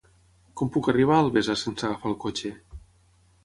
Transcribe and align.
Com 0.61 0.71
puc 0.77 0.89
arribar 0.93 1.19
a 1.19 1.21
Albesa 1.25 1.59
sense 1.65 1.87
agafar 1.91 2.13
el 2.15 2.19
cotxe? 2.27 2.55